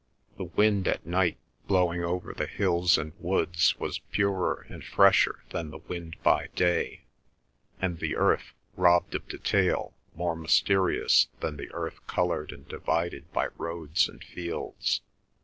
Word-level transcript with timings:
The 0.37 0.45
wind 0.45 0.87
at 0.87 1.05
night 1.05 1.37
blowing 1.67 2.03
over 2.03 2.33
the 2.33 2.47
hills 2.47 2.97
and 2.97 3.13
woods 3.19 3.77
was 3.77 3.99
purer 3.99 4.65
and 4.67 4.83
fresher 4.83 5.43
than 5.51 5.69
the 5.69 5.77
wind 5.77 6.15
by 6.23 6.47
day, 6.55 7.01
and 7.79 7.99
the 7.99 8.15
earth, 8.15 8.53
robbed 8.75 9.13
of 9.13 9.27
detail, 9.27 9.93
more 10.15 10.35
mysterious 10.35 11.27
than 11.39 11.57
the 11.57 11.71
earth 11.71 11.99
coloured 12.07 12.51
and 12.51 12.67
divided 12.67 13.31
by 13.31 13.49
roads 13.59 14.09
and 14.09 14.23
fields. 14.23 15.01